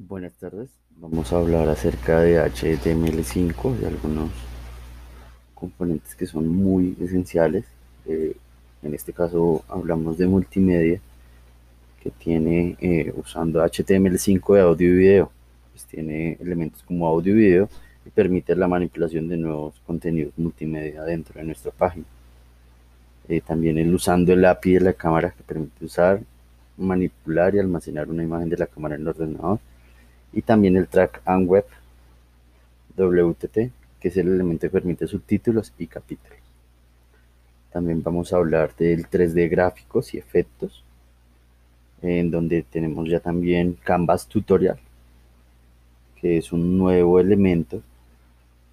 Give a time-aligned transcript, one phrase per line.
[0.00, 4.30] Buenas tardes, vamos a hablar acerca de HTML5 y algunos
[5.56, 7.64] componentes que son muy esenciales.
[8.06, 8.36] Eh,
[8.84, 11.00] en este caso hablamos de multimedia
[12.00, 15.32] que tiene eh, usando HTML5 de audio y video.
[15.72, 17.68] Pues tiene elementos como audio y video
[18.06, 22.06] y permite la manipulación de nuevos contenidos multimedia dentro de nuestra página.
[23.28, 26.20] Eh, también el usando el API de la cámara que permite usar,
[26.76, 29.58] manipular y almacenar una imagen de la cámara en el ordenador
[30.32, 31.66] y también el track and web
[32.96, 36.38] WTT, que es el elemento que permite subtítulos y capítulos.
[37.72, 40.82] También vamos a hablar del 3D gráficos y efectos,
[42.02, 44.78] en donde tenemos ya también Canvas Tutorial,
[46.20, 47.82] que es un nuevo elemento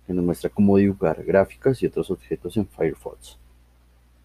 [0.05, 3.37] que nos muestra cómo dibujar gráficos y otros objetos en Firefox.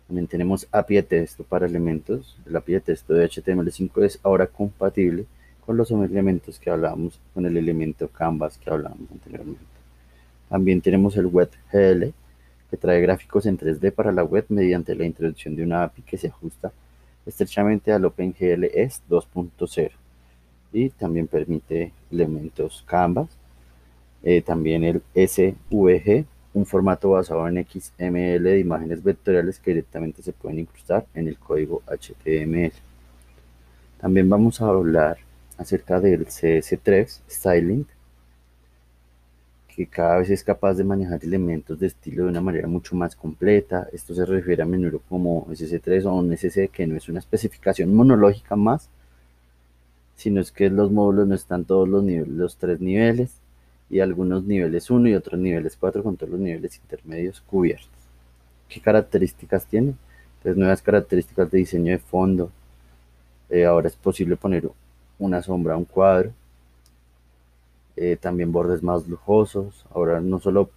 [0.07, 2.37] También tenemos API de texto para elementos.
[2.45, 5.25] El API de texto de HTML5 es ahora compatible
[5.71, 9.63] con los elementos que hablamos, con el elemento canvas que hablábamos anteriormente.
[10.49, 12.13] También tenemos el WebGL,
[12.69, 16.19] que trae gráficos en 3D para la web mediante la introducción de una API que
[16.19, 16.73] se ajusta
[17.25, 19.93] estrechamente al OpenGLS 2.0
[20.73, 23.29] y también permite elementos canvas.
[24.25, 30.33] Eh, también el SVG, un formato basado en XML de imágenes vectoriales que directamente se
[30.33, 32.73] pueden incrustar en el código HTML.
[34.01, 35.30] También vamos a hablar
[35.61, 37.87] acerca del CS3 Styling,
[39.69, 43.15] que cada vez es capaz de manejar elementos de estilo de una manera mucho más
[43.15, 43.87] completa.
[43.93, 47.95] Esto se refiere a menudo como SS3 o un SS, que no es una especificación
[47.95, 48.89] monológica más,
[50.17, 53.37] sino es que los módulos no están todos los, niveles, los tres niveles
[53.91, 57.91] y algunos niveles 1 y otros niveles 4 con todos los niveles intermedios cubiertos.
[58.69, 59.95] ¿Qué características tiene?
[60.43, 62.51] Pues nuevas características de diseño de fondo.
[63.51, 64.71] Eh, ahora es posible poner
[65.21, 66.33] una sombra, un cuadro.
[67.97, 69.85] Eh, también bordes más lujosos.
[69.95, 70.71] Ahora no solo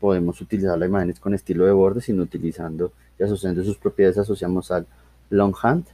[0.00, 4.72] podemos utilizar las imágenes con estilo de borde, sino utilizando y asociando sus propiedades asociamos
[4.72, 4.86] al
[5.30, 5.84] longhand,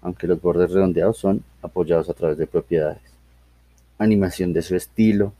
[0.00, 3.02] aunque los bordes redondeados son apoyados a través de propiedades.
[3.98, 5.32] Animación de su estilo,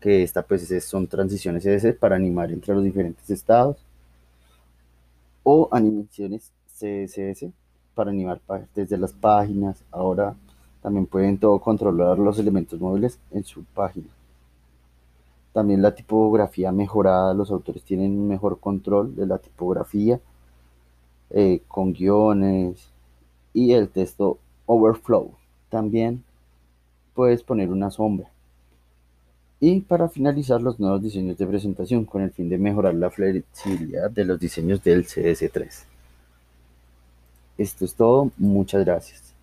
[0.00, 3.78] que esta pues son transiciones S para animar entre los diferentes estados,
[5.42, 7.50] o animaciones CSS
[7.94, 8.40] para animar
[8.74, 9.82] desde las páginas.
[9.90, 10.34] Ahora
[10.84, 14.08] también pueden todo controlar los elementos móviles en su página.
[15.54, 20.20] También la tipografía mejorada, los autores tienen un mejor control de la tipografía
[21.30, 22.90] eh, con guiones
[23.54, 24.36] y el texto
[24.66, 25.30] overflow.
[25.70, 26.22] También
[27.14, 28.28] puedes poner una sombra.
[29.60, 34.10] Y para finalizar los nuevos diseños de presentación con el fin de mejorar la flexibilidad
[34.10, 35.86] de los diseños del CS3.
[37.56, 39.33] Esto es todo, muchas gracias.